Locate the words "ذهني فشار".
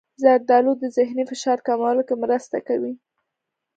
0.97-1.57